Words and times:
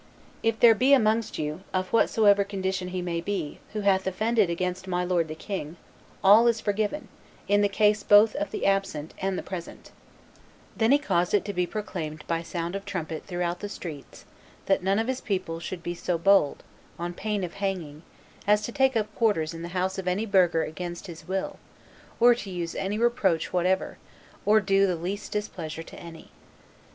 If 0.41 0.59
there 0.59 0.73
be 0.73 0.93
amongst 0.93 1.37
you 1.37 1.53
any, 1.53 1.63
of 1.75 1.93
whatsoever 1.93 2.43
condition 2.43 2.87
he 2.87 3.03
may 3.03 3.21
be, 3.21 3.59
who 3.73 3.81
hath 3.81 4.07
offended 4.07 4.49
against 4.49 4.87
my 4.87 5.03
lord 5.05 5.27
'the 5.27 5.35
king, 5.35 5.77
all 6.23 6.47
is 6.47 6.59
forgiven, 6.59 7.07
in 7.47 7.61
the 7.61 7.69
case 7.69 8.01
both 8.01 8.33
of 8.37 8.49
the 8.49 8.65
absent 8.65 9.13
and 9.21 9.37
the 9.37 9.43
present." 9.43 9.91
[Illustration: 10.73 10.73
The 10.75 10.87
Constable 10.87 10.87
Made 10.87 10.87
his 10.87 10.87
Entry 10.87 10.87
on 10.87 10.87
Horseback 10.87 10.87
150] 10.87 10.87
Then 10.87 10.91
he 10.91 11.09
caused 11.11 11.33
it 11.35 11.45
to 11.45 11.53
be 11.53 11.67
proclaimed 11.67 12.23
by 12.25 12.41
sound 12.41 12.75
of 12.75 12.85
trumpet 12.85 13.25
throughout 13.27 13.59
the 13.59 13.69
streets 13.69 14.25
that 14.65 14.83
none 14.83 14.97
of 14.97 15.07
his 15.07 15.21
people 15.21 15.59
should 15.59 15.83
be 15.83 15.93
so 15.93 16.17
bold, 16.17 16.63
on 16.97 17.13
pain 17.13 17.43
of 17.43 17.53
hanging, 17.53 18.01
as 18.47 18.63
to 18.63 18.71
take 18.71 18.97
up 18.97 19.13
quarters 19.13 19.53
in 19.53 19.61
the 19.61 19.77
house 19.77 19.99
of 19.99 20.07
any 20.07 20.25
burgher 20.25 20.63
against 20.63 21.05
his 21.05 21.27
will, 21.27 21.59
or 22.19 22.33
to 22.33 22.49
use 22.49 22.73
any 22.73 22.97
reproach 22.97 23.53
whatever, 23.53 23.99
or 24.47 24.59
do 24.59 24.87
the 24.87 24.95
least 24.95 25.31
displeasure 25.31 25.83
to 25.83 25.95
any. 25.99 26.31